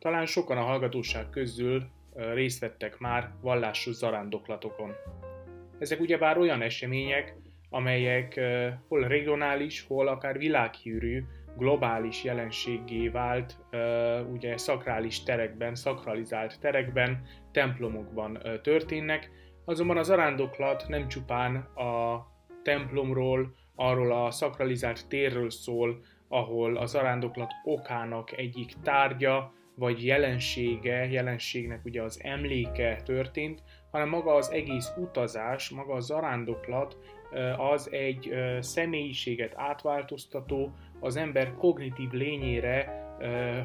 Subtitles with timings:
[0.00, 1.82] Talán sokan a hallgatóság közül
[2.14, 4.92] részt vettek már vallásos zarándoklatokon.
[5.78, 7.34] Ezek ugyebár olyan események,
[7.70, 8.40] amelyek
[8.88, 11.24] hol regionális, hol akár világhírű,
[11.56, 13.58] globális jelenséggé vált,
[14.32, 17.22] ugye szakrális terekben, szakralizált terekben,
[17.52, 19.30] templomokban történnek,
[19.64, 22.26] azonban az arándoklat nem csupán a
[22.62, 31.84] templomról, arról a szakralizált térről szól, ahol az arándoklat okának egyik tárgya, vagy jelensége, jelenségnek
[31.84, 36.96] ugye az emléke történt, hanem maga az egész utazás, maga az zarándoklat
[37.56, 43.06] az egy személyiséget átváltoztató, az ember kognitív lényére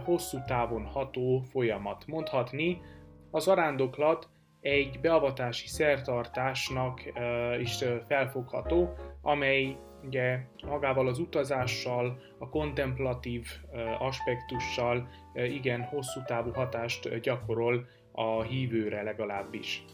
[0.03, 2.03] hosszú távon ható folyamat.
[2.07, 2.81] Mondhatni,
[3.31, 4.29] az arándoklat
[4.61, 7.01] egy beavatási szertartásnak
[7.59, 13.47] is felfogható, amely ugye magával az utazással, a kontemplatív
[13.99, 19.85] aspektussal igen hosszú távú hatást gyakorol a hívőre legalábbis.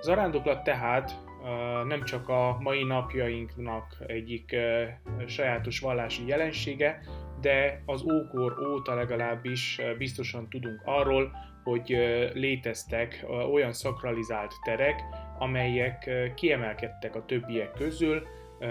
[0.00, 1.20] Az arándoklat tehát
[1.84, 4.56] nem csak a mai napjainknak egyik
[5.26, 7.00] sajátos vallási jelensége,
[7.40, 11.30] de az ókor óta legalábbis biztosan tudunk arról,
[11.64, 11.88] hogy
[12.34, 15.02] léteztek olyan szakralizált terek,
[15.38, 18.26] amelyek kiemelkedtek a többiek közül,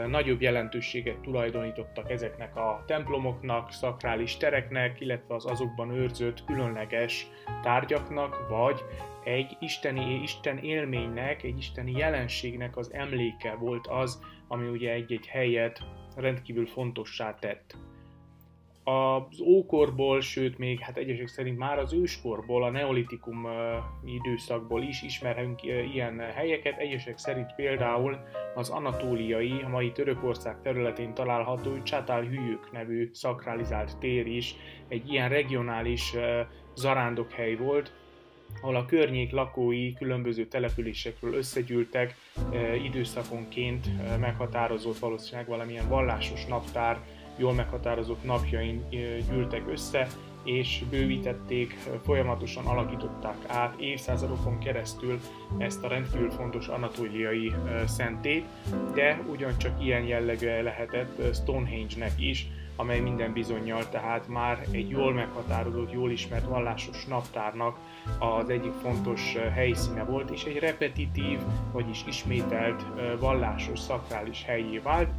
[0.08, 7.28] nagyobb jelentőséget tulajdonítottak ezeknek a templomoknak, szakrális tereknek, illetve az azokban őrzött különleges
[7.62, 8.84] tárgyaknak, vagy
[9.24, 15.82] egy isteni, isten élménynek, egy isteni jelenségnek az emléke volt az, ami ugye egy-egy helyet
[16.16, 17.76] rendkívül fontossá tett
[18.88, 23.48] az ókorból, sőt még hát egyesek szerint már az őskorból, a neolitikum
[24.06, 26.78] időszakból is ismerünk ilyen helyeket.
[26.78, 28.18] Egyesek szerint például
[28.56, 34.56] az anatóliai, a mai Törökország területén található Csatál Hülyük nevű szakralizált tér is
[34.88, 36.14] egy ilyen regionális
[36.76, 37.94] zarándokhely volt,
[38.62, 42.16] ahol a környék lakói különböző településekről összegyűltek,
[42.84, 43.88] időszakonként
[44.20, 47.00] meghatározott valószínűleg valamilyen vallásos naptár,
[47.38, 48.86] jól meghatározott napjain
[49.30, 50.08] gyűltek össze,
[50.44, 55.20] és bővítették, folyamatosan alakították át évszázadokon keresztül
[55.58, 57.54] ezt a rendkívül fontos anatóliai
[57.86, 58.46] szentét,
[58.94, 65.92] de ugyancsak ilyen jellegű lehetett Stonehenge-nek is, amely minden bizonyal tehát már egy jól meghatározott,
[65.92, 67.78] jól ismert vallásos naptárnak
[68.20, 71.40] az egyik fontos helyszíne volt, és egy repetitív,
[71.72, 72.86] vagyis ismételt
[73.20, 75.10] vallásos, szakrális helyé vált,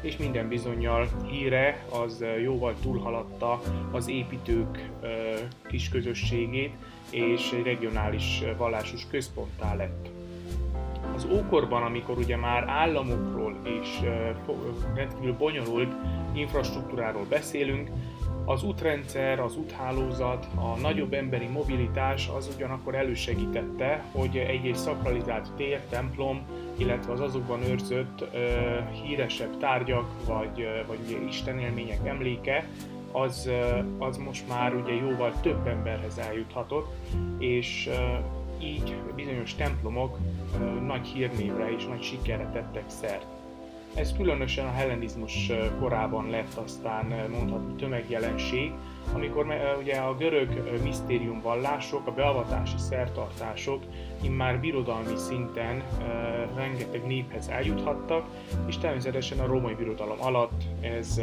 [0.00, 3.60] és minden bizonyal híre az jóval túlhaladta
[3.92, 4.90] az építők
[5.68, 6.72] kis közösségét,
[7.10, 10.08] és egy regionális vallásos központtá lett.
[11.14, 14.00] Az ókorban, amikor ugye már államokról és
[14.94, 15.92] rendkívül bonyolult
[16.34, 17.90] infrastruktúráról beszélünk,
[18.48, 25.80] az útrendszer, az úthálózat, a nagyobb emberi mobilitás az ugyanakkor elősegítette, hogy egy-egy szakralizált tér,
[25.80, 26.42] templom,
[26.76, 28.46] illetve az azokban őrzött ö,
[29.02, 32.68] híresebb tárgyak, vagy, vagy ugye istenélmények emléke,
[33.12, 33.50] az,
[33.98, 36.94] az most már ugye jóval több emberhez eljuthatott,
[37.38, 37.90] és
[38.62, 40.18] így bizonyos templomok
[40.86, 43.37] nagy hírnévre és nagy sikerre tettek szert.
[43.94, 48.72] Ez különösen a hellenizmus korában lett aztán mondhatni tömegjelenség,
[49.14, 49.46] amikor
[49.80, 53.82] ugye a görög misztérium vallások, a beavatási szertartások
[54.22, 55.82] immár birodalmi szinten
[56.56, 58.26] rengeteg néphez eljuthattak,
[58.66, 61.20] és természetesen a római birodalom alatt ez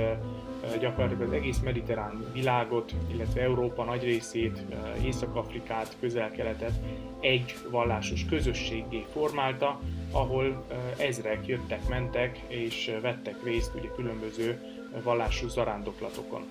[0.79, 4.65] gyakorlatilag az egész mediterrán világot, illetve Európa nagy részét,
[5.05, 6.73] Észak-Afrikát, közel-keletet
[7.19, 9.79] egy vallásos közösségé formálta,
[10.11, 10.65] ahol
[10.97, 14.59] ezrek jöttek, mentek és vettek részt ugye különböző
[15.03, 16.41] vallásos zarándoklatokon.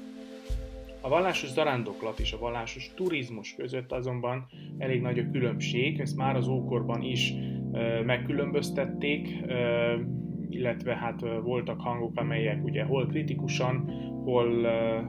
[1.01, 4.47] A vallásos zarándoklat és a vallásos turizmus között azonban
[4.79, 7.33] elég nagy a különbség, ezt már az ókorban is
[8.05, 9.29] megkülönböztették,
[10.55, 13.91] illetve hát voltak hangok, amelyek ugye hol kritikusan,
[14.25, 14.63] hol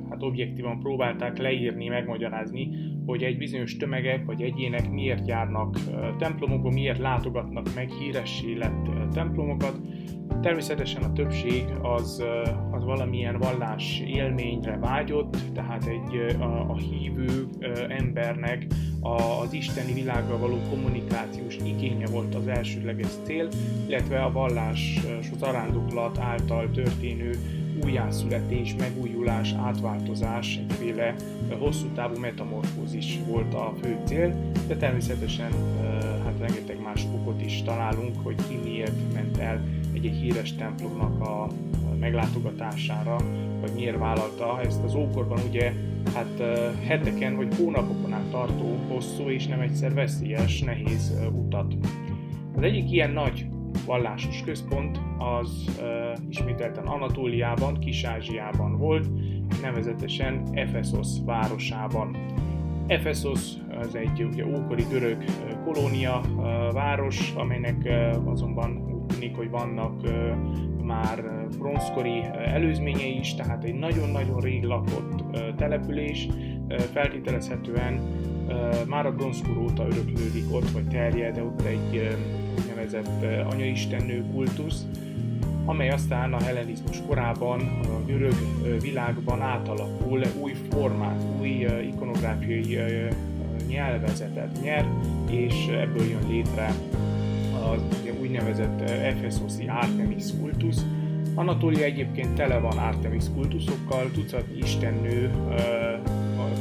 [0.09, 2.69] hát objektívan próbálták leírni, megmagyarázni,
[3.05, 5.77] hogy egy bizonyos tömegek vagy egyének miért járnak
[6.17, 9.79] templomokba, miért látogatnak meg híressé lett templomokat.
[10.41, 12.23] Természetesen a többség az,
[12.71, 17.47] az valamilyen vallás élményre vágyott, tehát egy a, a hívő
[17.87, 18.65] embernek
[19.05, 23.47] az isteni világgal való kommunikációs igénye volt az elsődleges cél,
[23.87, 24.99] illetve a vallás
[25.39, 27.31] zarándoklat által történő
[27.83, 31.15] újjászületés, megújulás, átváltozás, egyféle
[31.59, 35.51] hosszú távú metamorfózis volt a fő cél, de természetesen
[36.23, 39.61] hát rengeteg más okot is találunk, hogy ki miért ment el
[39.93, 41.47] egy-egy híres templomnak a
[41.99, 43.15] meglátogatására,
[43.61, 44.61] vagy miért vállalta.
[44.61, 45.73] Ezt az ókorban ugye
[46.13, 46.43] hát
[46.87, 51.73] heteken vagy hónapokon át tartó hosszú és nem egyszer veszélyes, nehéz utat.
[52.55, 53.45] Az egyik ilyen nagy
[53.85, 55.85] vallásos központ az uh,
[56.29, 59.07] ismételten Anatóliában, Kis-Ázsiában volt,
[59.61, 62.17] nevezetesen Ephesos városában.
[62.87, 63.39] Ephesos
[63.79, 65.23] az egy ugye ókori görög
[65.63, 66.21] kolónia
[66.71, 67.89] város, amelynek
[68.25, 70.01] azonban úgy tűnik, hogy vannak
[70.85, 71.23] már
[71.57, 75.23] bronzkori előzményei is, tehát egy nagyon-nagyon rég lakott
[75.55, 76.27] település,
[76.93, 78.01] feltételezhetően
[78.87, 82.17] már a bronzkor óta öröklődik ott, vagy terjed, ott egy
[82.59, 84.85] úgynevezett anyaistennő kultusz,
[85.65, 88.35] amely aztán a hellenizmus korában a görög
[88.81, 92.77] világban átalakul, új formát, új ikonográfiai
[93.67, 94.85] nyelvezetet nyer,
[95.29, 96.73] és ebből jön létre
[97.71, 97.81] az
[98.21, 100.85] úgynevezett Ephesoszi Artemis kultusz.
[101.35, 105.31] Anatólia egyébként tele van Artemis kultuszokkal, tucatnyi istennő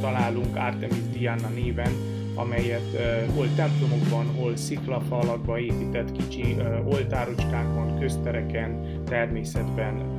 [0.01, 1.91] találunk Artemis Diana néven,
[2.35, 10.14] amelyet uh, hol templomokban, hol sziklafalakba épített kicsi uh, oltárocskákon, köztereken, természetben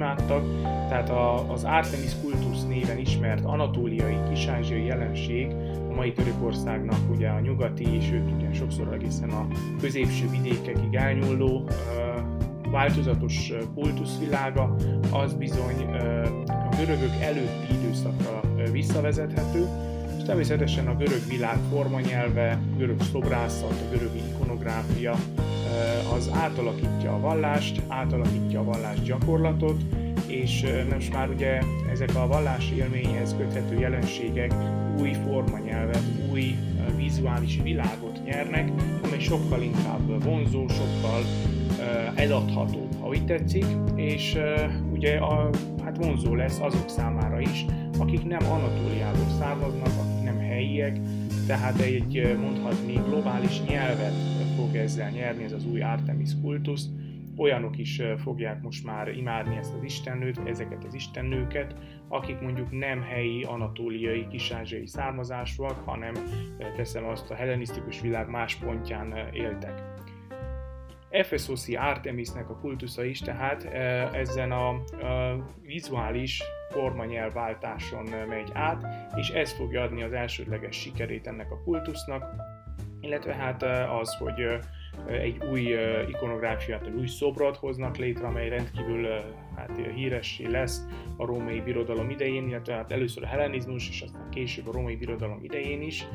[0.00, 0.44] imádtak.
[0.62, 5.52] Tehát a, az Artemis kultusz néven ismert anatóliai, kisázsiai jelenség
[5.90, 9.46] a mai Törökországnak ugye a nyugati, és őt ugye sokszor egészen a
[9.80, 11.64] középső vidékekig elnyúló
[12.70, 14.76] változatos kultuszvilága,
[15.12, 15.84] az bizony
[16.46, 18.40] a görögök előtti időszakra
[18.72, 19.66] visszavezethető,
[20.18, 25.14] és természetesen a görög világ formanyelve, görög szobrászat, a görög ikonográfia
[26.14, 29.80] az átalakítja a vallást, átalakítja a vallás gyakorlatot,
[30.26, 31.60] és most már ugye
[31.92, 34.54] ezek a vallás élményhez köthető jelenségek
[35.00, 36.54] új formanyelvet, új
[36.96, 38.72] vizuális világot nyernek,
[39.02, 41.22] amely sokkal inkább vonzó, sokkal
[42.14, 44.38] eladható, ha úgy tetszik, és
[44.92, 45.50] ugye a,
[45.84, 47.64] hát vonzó lesz azok számára is,
[47.98, 50.98] akik nem Anatóliából származnak, akik nem helyiek,
[51.46, 54.39] tehát egy mondhatni globális nyelvet
[54.70, 56.88] fog ezzel nyerni ez az új Artemis kultusz,
[57.36, 61.74] olyanok is fogják most már imádni ezt az istennőt, ezeket az istennőket,
[62.08, 66.14] akik mondjuk nem helyi anatóliai, kisázsiai származásúak, hanem
[66.76, 69.82] teszem azt a hellenisztikus világ más pontján éltek.
[71.08, 73.64] Ephesoszi Artemisnek a kultusza is tehát
[74.14, 74.82] ezen a,
[75.62, 78.86] vizuális formanyelváltáson megy át,
[79.16, 82.24] és ez fogja adni az elsődleges sikerét ennek a kultusznak,
[83.00, 83.62] illetve hát
[84.00, 84.58] az, hogy
[85.06, 85.76] egy új
[86.08, 89.08] ikonográfiát, egy új szobrot hoznak létre, amely rendkívül
[89.56, 90.86] hát, híressé lesz
[91.16, 95.38] a római birodalom idején, illetve hát először a hellenizmus, és aztán később a római birodalom
[95.42, 96.06] idején is.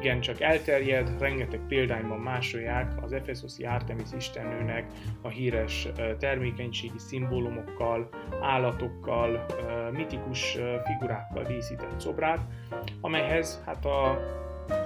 [0.00, 4.86] Igen, csak elterjed, rengeteg példányban másolják az Ephesoszi Artemis istennőnek
[5.22, 5.88] a híres
[6.18, 8.08] termékenységi szimbólumokkal,
[8.42, 9.44] állatokkal,
[9.92, 12.40] mitikus figurákkal díszített szobrát,
[13.00, 14.18] amelyhez hát a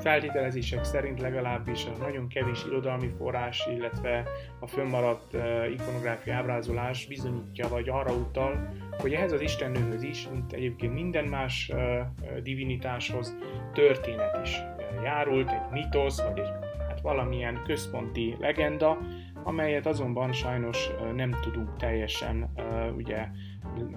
[0.01, 4.25] feltételezések szerint legalábbis a nagyon kevés irodalmi forrás, illetve
[4.61, 5.37] a fönnmaradt
[5.73, 8.69] ikonográfia ábrázolás bizonyítja vagy arra utal,
[8.99, 11.73] hogy ehhez az istennőhöz is, mint egyébként minden más
[12.43, 13.37] divinitáshoz
[13.73, 14.59] történet is
[15.03, 16.51] járult, egy mitosz, vagy egy
[16.89, 18.99] hát valamilyen központi legenda,
[19.47, 22.51] amelyet azonban sajnos nem tudunk teljesen
[22.97, 23.29] ugye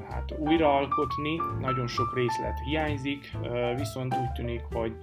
[0.10, 3.32] hát újraalkotni, nagyon sok részlet hiányzik,
[3.76, 4.96] viszont úgy tűnik, hogy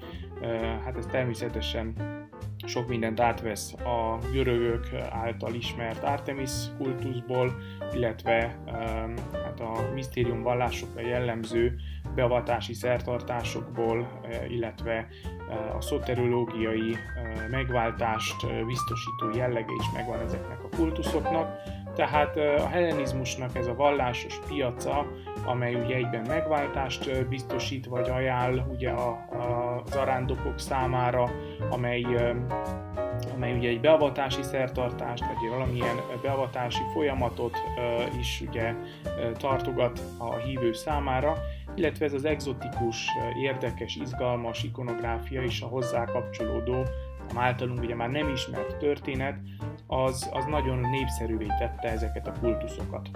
[0.85, 1.95] hát ez természetesen
[2.67, 7.55] sok mindent átvesz a görögök által ismert Artemis kultuszból,
[7.93, 8.59] illetve
[9.33, 11.77] hát a misztérium vallásokra jellemző
[12.17, 15.07] beavatási szertartásokból, illetve
[15.77, 16.97] a szoterológiai
[17.51, 21.49] megváltást biztosító jellege is megvan ezeknek a kultuszoknak.
[21.95, 25.07] Tehát a hellenizmusnak ez a vallásos piaca,
[25.45, 31.31] amely ugye egyben megváltást biztosít vagy ajánl ugye a, a, az arándokok számára,
[31.71, 32.07] amely,
[33.35, 37.57] amely ugye egy beavatási szertartást, vagy valamilyen beavatási folyamatot
[38.19, 38.75] is ugye
[39.39, 41.35] tartogat a hívő számára,
[41.77, 43.09] illetve ez az exotikus,
[43.43, 46.85] érdekes, izgalmas ikonográfia és a hozzá kapcsolódó
[47.35, 49.39] a általunk ugye már nem ismert történet,
[49.87, 53.11] az, az nagyon népszerűvé tette ezeket a kultuszokat.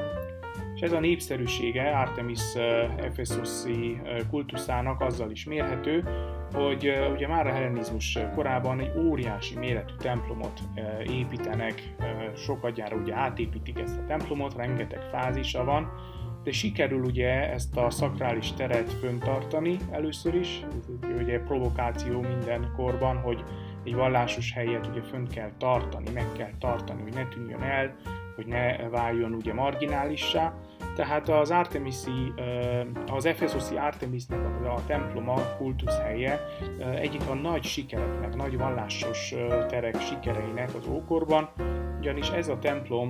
[0.74, 2.54] És ez a népszerűsége Artemis
[2.96, 4.00] Ephesoszi
[4.30, 6.04] kultuszának azzal is mérhető,
[6.52, 10.60] hogy ugye már a hellenizmus korában egy óriási méretű templomot
[11.06, 11.94] építenek,
[12.36, 15.92] sokadjára ugye átépítik ezt a templomot, rengeteg fázisa van,
[16.44, 20.64] de sikerül ugye ezt a szakrális teret föntartani először is,
[21.02, 23.44] ez ugye provokáció minden korban, hogy
[23.84, 27.96] egy vallásos helyet ugye fönt kell tartani, meg kell tartani, hogy ne tűnjön el,
[28.34, 30.54] hogy ne váljon ugye marginálissá.
[30.96, 32.32] Tehát az Artemisi,
[33.06, 36.40] az Efesoszi Artemisnek a temploma, kultuszhelye
[36.94, 39.34] egyik a nagy sikereknek, nagy vallásos
[39.68, 41.48] terek sikereinek az ókorban,
[42.00, 43.08] ugyanis ez a templom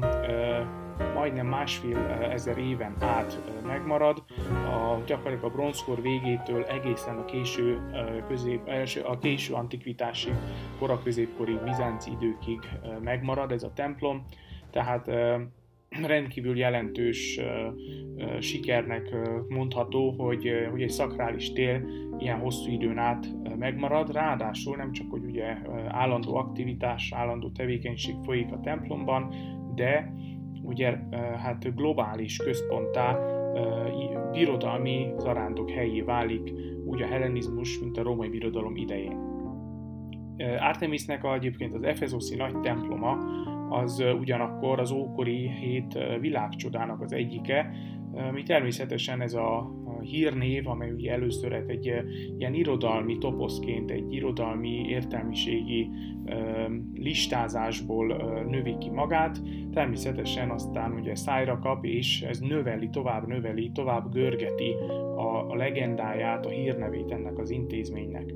[1.15, 1.99] majdnem másfél
[2.31, 7.81] ezer éven át megmarad, a, gyakorlatilag a bronzkor végétől egészen a késő,
[8.29, 10.33] közép, első, a késő antikvitási,
[10.79, 12.61] koraközépkori bizánci időkig
[13.01, 14.25] megmarad ez a templom,
[14.71, 15.11] tehát
[15.91, 17.41] rendkívül jelentős
[18.39, 19.15] sikernek
[19.49, 21.85] mondható, hogy, hogy egy szakrális tér
[22.19, 23.27] ilyen hosszú időn át
[23.59, 25.57] megmarad, ráadásul nem csak, hogy ugye
[25.89, 29.35] állandó aktivitás, állandó tevékenység folyik a templomban,
[29.75, 30.15] de
[30.63, 30.99] ugye
[31.37, 33.19] hát globális központtá
[34.33, 36.53] birodalmi zarándok helyé válik
[36.85, 39.29] úgy a hellenizmus, mint a római birodalom idején.
[40.59, 43.19] Artemisnek a, egyébként az Efezoszi nagy temploma
[43.71, 47.71] az ugyanakkor az ókori hét világcsodának az egyike,
[48.33, 51.93] mi természetesen ez a hírnév, amely ugye először egy
[52.39, 55.91] ilyen irodalmi toposzként, egy irodalmi értelmiségi
[56.95, 58.07] listázásból
[58.49, 59.41] növi ki magát,
[59.73, 64.75] természetesen aztán ugye szájra kap, és ez növeli, tovább növeli, tovább görgeti
[65.17, 68.35] a, a legendáját, a hírnevét ennek az intézménynek.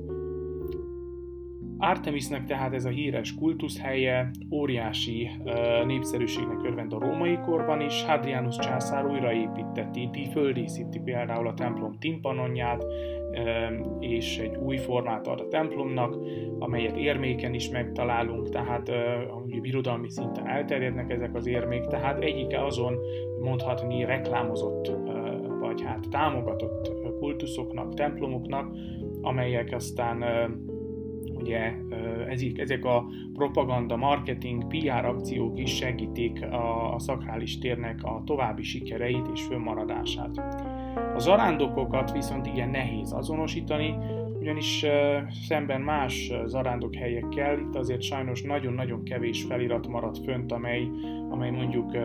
[1.77, 8.03] Artemisnek tehát ez a híres kultuszhelye óriási uh, népszerűségnek örvend a római korban is.
[8.03, 13.39] Hadrianus császár újraépíteti, földíszíti például a templom timpanonját, uh,
[13.99, 16.17] és egy új formát ad a templomnak,
[16.59, 22.97] amelyet érméken is megtalálunk, tehát uh, birodalmi szinten elterjednek ezek az érmék, tehát egyike azon
[23.41, 28.75] mondhatni reklámozott, uh, vagy hát támogatott kultuszoknak, templomoknak,
[29.21, 30.23] amelyek aztán
[31.45, 31.73] ugye
[32.29, 38.63] ezek, ezek a propaganda, marketing, PR akciók is segítik a, a szakrális térnek a további
[38.63, 40.37] sikereit és fönnmaradását.
[41.15, 43.95] A zarándokokat viszont igen nehéz azonosítani,
[44.39, 44.85] ugyanis
[45.47, 50.87] szemben más zarándok helyekkel itt azért sajnos nagyon-nagyon kevés felirat maradt fönt, amely,
[51.29, 51.97] amely mondjuk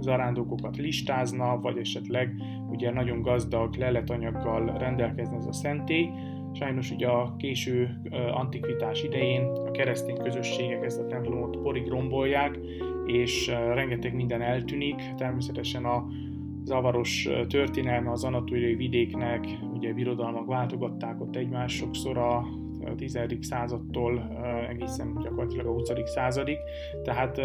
[0.00, 2.34] zarándokokat listázna, vagy esetleg
[2.70, 6.10] ugye nagyon gazdag leletanyaggal rendelkezne ez a szentély,
[6.58, 8.00] Sajnos ugye a késő
[8.32, 12.58] antikvitás idején a keresztény közösségek ezt a templomot porig rombolják,
[13.06, 14.94] és rengeteg minden eltűnik.
[15.16, 16.06] Természetesen a
[16.64, 22.44] zavaros történelme az anatóliai vidéknek, ugye birodalmak váltogatták ott egymást sokszor a
[22.96, 23.18] 10.
[23.40, 24.30] századtól
[24.68, 25.90] egészen gyakorlatilag a 20.
[26.04, 26.56] századig,
[27.02, 27.40] tehát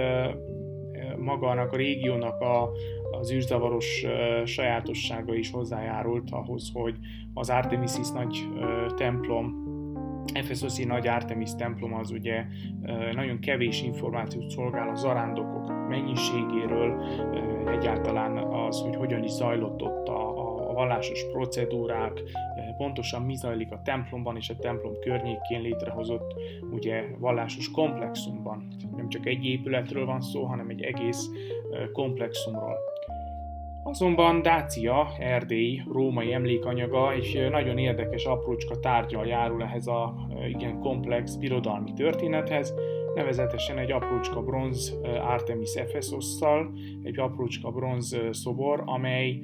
[1.23, 2.69] magának a régiónak a,
[3.11, 4.05] az űrzavaros
[4.45, 6.95] sajátossága is hozzájárult ahhoz, hogy
[7.33, 8.47] az Artemisis nagy
[8.95, 9.61] templom
[10.33, 12.45] Efeszoszi nagy Artemis templom az ugye
[13.13, 17.03] nagyon kevés információt szolgál a zarándokok mennyiségéről,
[17.67, 20.29] egyáltalán az, hogy hogyan is zajlott ott a,
[20.69, 22.21] a vallásos procedúrák,
[22.77, 26.33] pontosan mi zajlik a templomban és a templom környékén létrehozott
[26.71, 28.67] ugye vallásos komplexumban.
[28.95, 31.29] Nem csak egy épületről van szó, hanem egy egész
[31.93, 32.77] komplexumról.
[33.83, 40.15] Azonban Dácia, Erdély, római emlékanyaga egy nagyon érdekes aprócska tárgyal járul ehhez a
[40.47, 42.73] igen komplex birodalmi történethez,
[43.15, 49.39] nevezetesen egy aprócska bronz Artemis Ephesosszal, egy aprócska bronz szobor, amely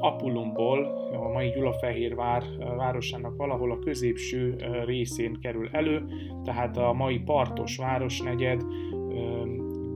[0.00, 2.42] Apullumból, a mai Gyulafehérvár
[2.76, 6.04] városának valahol a középső részén kerül elő,
[6.44, 8.62] tehát a mai Partos városnegyed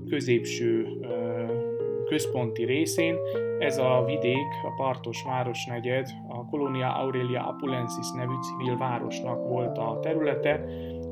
[0.09, 0.87] középső
[2.09, 3.17] központi részén.
[3.59, 9.99] Ez a vidék, a Partos városnegyed, a Colonia Aurelia Apulensis nevű civil városnak volt a
[10.03, 10.65] területe,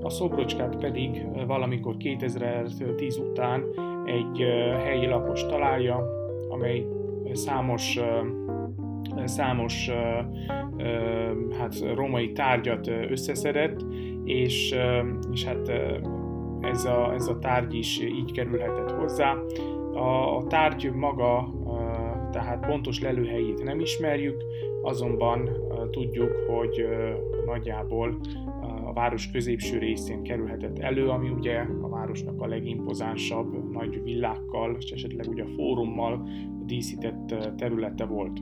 [0.02, 3.64] a szobrocskát pedig valamikor 2010 után
[4.04, 4.38] egy
[4.85, 6.06] helyi lakos találja,
[6.49, 6.87] amely
[7.33, 7.99] számos
[9.25, 9.90] számos
[11.59, 13.85] hát, romai tárgyat összeszedett,
[14.25, 14.75] és,
[15.33, 15.68] és hát
[16.61, 19.37] ez a, ez a tárgy is így kerülhetett hozzá.
[19.92, 21.54] A, a tárgy maga,
[22.33, 24.45] tehát pontos lelőhelyét nem ismerjük,
[24.83, 25.50] azonban
[25.90, 26.87] tudjuk, hogy
[27.47, 28.21] nagyjából
[28.85, 34.90] a város középső részén kerülhetett elő, ami ugye a városnak a legimpozánsabb nagy villákkal, és
[34.90, 36.28] esetleg ugye a fórummal
[36.66, 38.40] díszített területe volt.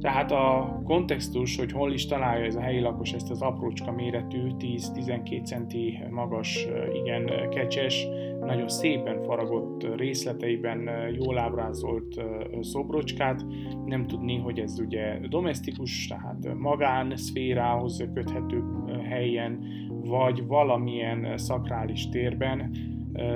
[0.00, 4.38] Tehát a kontextus, hogy hol is találja ez a helyi lakos ezt az aprócska méretű,
[4.58, 6.66] 10-12 centi magas,
[7.02, 8.06] igen kecses,
[8.40, 12.20] nagyon szépen faragott részleteiben jól ábrázolt
[12.60, 13.44] szobrocskát,
[13.84, 18.62] nem tudni, hogy ez ugye domestikus, tehát magán szférához köthető
[19.08, 19.64] helyen,
[20.04, 22.70] vagy valamilyen szakrális térben,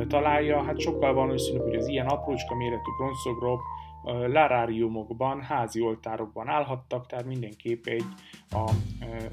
[0.08, 3.60] találja, hát sokkal valószínűbb, hogy az ilyen aprócska méretű bronzszobrok
[4.04, 8.04] laráriumokban, házi oltárokban állhattak, tehát mindenképp egy,
[8.50, 8.70] a,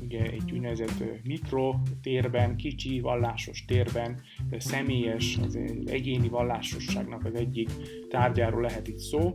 [0.04, 4.22] ugye egy úgynevezett mikrotérben, kicsi vallásos térben,
[4.58, 7.70] személyes, az egyéni vallásosságnak az egyik
[8.10, 9.34] tárgyáról lehet itt szó.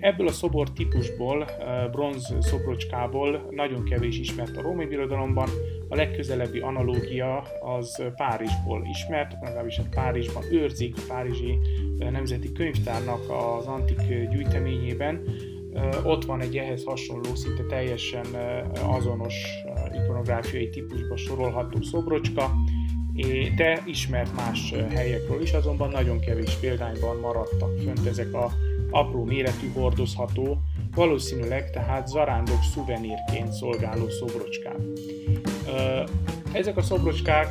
[0.00, 1.46] Ebből a szobor típusból,
[1.90, 5.48] bronz szobrocskából nagyon kevés ismert a római birodalomban,
[5.90, 11.58] a legközelebbi analógia az Párizsból ismert, legalábbis a Párizsban őrzik, a Párizsi
[11.98, 15.24] Nemzeti Könyvtárnak az antik gyűjteményében.
[16.04, 18.26] Ott van egy ehhez hasonló, szinte teljesen
[18.82, 19.34] azonos
[20.02, 22.50] ikonográfiai típusba sorolható szobrocska,
[23.56, 28.50] de ismert más helyekről is, azonban nagyon kevés példányban maradtak fönt ezek a
[28.90, 30.58] apró méretű hordozható,
[30.94, 34.76] valószínűleg tehát zarándok szuvenírként szolgáló szobrocskák.
[36.52, 37.48] Ezek a szobrocskák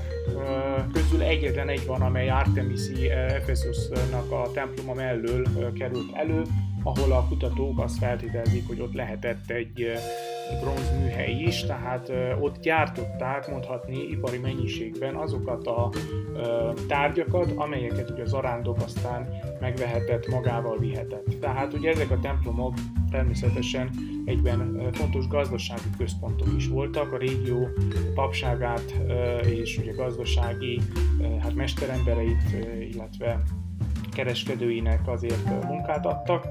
[0.94, 6.42] közül egyetlen egy van, amely Artemisi Ephesusnak a temploma mellől került elő,
[6.84, 9.92] ahol a kutatók azt feltételezik, hogy ott lehetett egy
[10.62, 15.90] bronzműhely is, tehát ott gyártották mondhatni ipari mennyiségben azokat a
[16.88, 19.30] tárgyakat, amelyeket ugye az arándok aztán
[19.60, 21.40] megvehetett, magával vihetett.
[21.40, 22.74] Tehát ugye ezek a templomok
[23.12, 23.90] természetesen
[24.26, 27.68] egyben fontos gazdasági központok is voltak, a régió
[28.14, 28.96] papságát
[29.46, 30.82] és ugye gazdasági
[31.42, 32.56] hát mesterembereit,
[32.92, 33.42] illetve
[34.14, 36.48] kereskedőinek azért munkát adtak,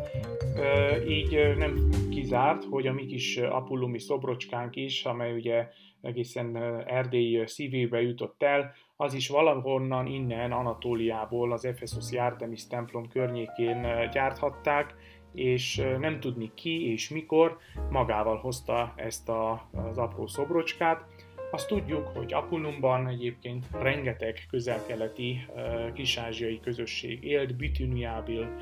[1.08, 5.68] így nem kizárt, hogy a mi kis apullumi szobrocskánk is, amely ugye
[6.00, 14.08] egészen Erdély szívébe jutott el, az is valahonnan innen Anatóliából az Ephesus Artemis templom környékén
[14.12, 14.94] gyárthatták,
[15.34, 17.58] és nem tudni ki és mikor
[17.90, 21.04] magával hozta ezt a, az apró szobrocskát.
[21.50, 25.46] Azt tudjuk, hogy Apullumban egyébként rengeteg közelkeleti
[25.94, 28.56] kisázsiai közösség élt, Bitűniából,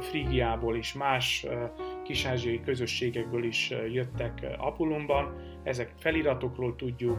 [0.00, 1.46] Frigiából és más
[2.04, 5.34] kisázsiai közösségekből is jöttek Apullumban.
[5.62, 7.18] Ezek feliratokról tudjuk,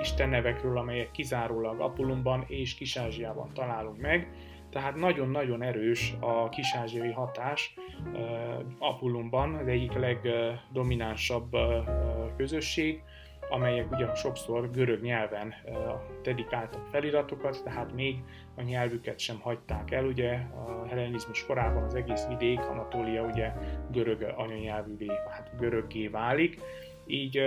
[0.00, 4.28] istennevekről, amelyek kizárólag Apullumban és Kisázsiában találunk meg.
[4.70, 7.74] Tehát nagyon-nagyon erős a kisázsiai hatás
[8.78, 11.56] Apullumban, az egyik legdominánsabb
[12.36, 13.02] közösség,
[13.52, 15.54] amelyek ugye sokszor görög nyelven
[16.22, 18.16] dedikáltak feliratokat, tehát még
[18.56, 20.04] a nyelvüket sem hagyták el.
[20.04, 23.52] Ugye a hellenizmus korában az egész vidék, Anatólia ugye
[23.90, 26.60] görög anyanyelvűvé, hát göröggé válik.
[27.06, 27.40] Így,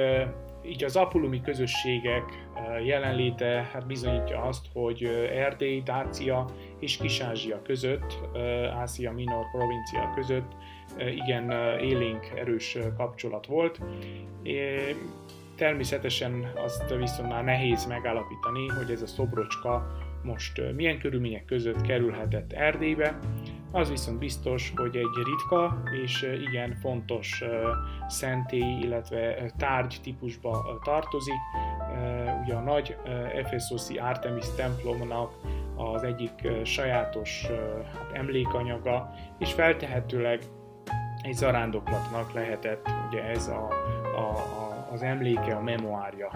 [0.65, 2.23] így az apulumi közösségek
[2.83, 6.45] jelenléte hát bizonyítja azt, hogy Erdély, Dácia
[6.79, 8.19] és Kis-Ázsia között,
[8.79, 10.51] Ázsia Minor provincia között
[10.97, 13.79] igen élénk, erős kapcsolat volt.
[15.55, 19.87] Természetesen azt viszont már nehéz megállapítani, hogy ez a szobrocska
[20.23, 23.19] most milyen körülmények között kerülhetett Erdélybe.
[23.71, 27.43] Az viszont biztos, hogy egy ritka és igen fontos
[28.07, 31.39] szentély, illetve tárgy típusba tartozik.
[32.43, 32.97] Ugye a nagy
[33.35, 35.33] Ephesusi Artemis templomnak
[35.75, 37.45] az egyik sajátos
[37.93, 40.39] hát, emlékanyaga, és feltehetőleg
[41.21, 43.67] egy zarándoklatnak lehetett ugye ez a,
[44.15, 44.29] a,
[44.61, 44.64] a
[44.95, 46.29] az emléke, a memoárja.